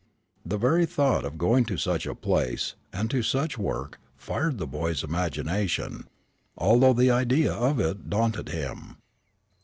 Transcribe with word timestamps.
The 0.43 0.57
very 0.57 0.87
thought 0.87 1.25
of 1.25 1.37
going 1.37 1.63
to 1.65 1.77
such 1.77 2.07
a 2.07 2.15
place, 2.15 2.73
and 2.91 3.07
to 3.11 3.21
such 3.21 3.59
work, 3.59 3.99
fired 4.17 4.57
the 4.57 4.65
boy's 4.65 5.03
imagination, 5.03 6.07
although 6.57 6.93
the 6.93 7.11
idea 7.11 7.53
of 7.53 7.79
it 7.79 8.09
daunted 8.09 8.49
him. 8.49 8.97